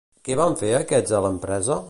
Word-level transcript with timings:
Què 0.29 0.37
van 0.39 0.57
fer 0.61 0.71
aquests 0.79 1.15
a 1.19 1.23
l'empresa? 1.27 1.79